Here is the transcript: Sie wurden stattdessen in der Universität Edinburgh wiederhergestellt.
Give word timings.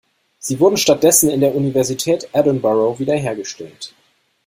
Sie 0.39 0.59
wurden 0.59 0.77
stattdessen 0.77 1.29
in 1.29 1.41
der 1.41 1.53
Universität 1.53 2.27
Edinburgh 2.33 2.97
wiederhergestellt. 2.97 3.93